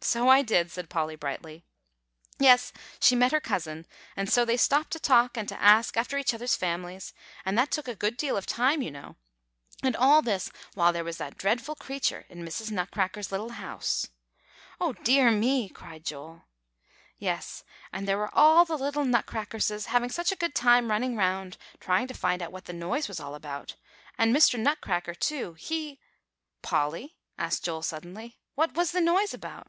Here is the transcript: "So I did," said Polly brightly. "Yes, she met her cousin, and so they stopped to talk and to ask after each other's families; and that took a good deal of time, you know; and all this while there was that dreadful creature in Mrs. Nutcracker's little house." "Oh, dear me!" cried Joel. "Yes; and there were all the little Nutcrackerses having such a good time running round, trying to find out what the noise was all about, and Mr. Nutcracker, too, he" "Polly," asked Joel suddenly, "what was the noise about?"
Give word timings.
"So 0.00 0.28
I 0.28 0.40
did," 0.42 0.70
said 0.70 0.88
Polly 0.88 1.16
brightly. 1.16 1.64
"Yes, 2.38 2.72
she 3.00 3.16
met 3.16 3.32
her 3.32 3.40
cousin, 3.40 3.84
and 4.16 4.30
so 4.30 4.44
they 4.44 4.56
stopped 4.56 4.92
to 4.92 5.00
talk 5.00 5.36
and 5.36 5.46
to 5.48 5.60
ask 5.60 5.96
after 5.96 6.16
each 6.16 6.32
other's 6.32 6.54
families; 6.54 7.12
and 7.44 7.58
that 7.58 7.72
took 7.72 7.88
a 7.88 7.96
good 7.96 8.16
deal 8.16 8.36
of 8.36 8.46
time, 8.46 8.80
you 8.80 8.92
know; 8.92 9.16
and 9.82 9.96
all 9.96 10.22
this 10.22 10.50
while 10.74 10.92
there 10.94 11.04
was 11.04 11.18
that 11.18 11.36
dreadful 11.36 11.74
creature 11.74 12.24
in 12.30 12.44
Mrs. 12.44 12.70
Nutcracker's 12.70 13.32
little 13.32 13.50
house." 13.50 14.08
"Oh, 14.80 14.92
dear 14.94 15.30
me!" 15.32 15.68
cried 15.68 16.04
Joel. 16.06 16.42
"Yes; 17.18 17.64
and 17.92 18.06
there 18.06 18.18
were 18.18 18.32
all 18.34 18.64
the 18.64 18.78
little 18.78 19.04
Nutcrackerses 19.04 19.86
having 19.86 20.10
such 20.10 20.30
a 20.32 20.36
good 20.36 20.54
time 20.54 20.90
running 20.92 21.16
round, 21.16 21.58
trying 21.80 22.06
to 22.06 22.14
find 22.14 22.40
out 22.40 22.52
what 22.52 22.66
the 22.66 22.72
noise 22.72 23.08
was 23.08 23.18
all 23.20 23.34
about, 23.34 23.74
and 24.16 24.34
Mr. 24.34 24.58
Nutcracker, 24.60 25.12
too, 25.16 25.54
he" 25.54 25.98
"Polly," 26.62 27.16
asked 27.36 27.64
Joel 27.64 27.82
suddenly, 27.82 28.38
"what 28.54 28.74
was 28.74 28.92
the 28.92 29.00
noise 29.02 29.34
about?" 29.34 29.66